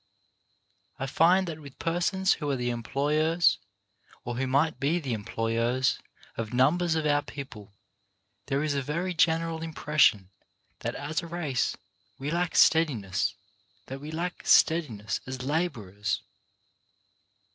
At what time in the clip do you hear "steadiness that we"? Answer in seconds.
12.55-14.09